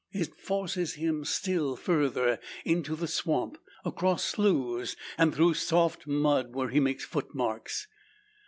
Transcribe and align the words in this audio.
It 0.11 0.33
forces 0.33 0.95
him 0.95 1.23
still 1.25 1.75
further 1.75 2.39
into 2.65 2.95
the 2.95 3.07
swamp 3.07 3.59
across 3.85 4.23
sloughs, 4.23 4.95
and 5.15 5.31
through 5.31 5.53
soft 5.53 6.07
mud, 6.07 6.55
where 6.55 6.69
he 6.69 6.79
makes 6.79 7.05
footmarks. 7.05 7.85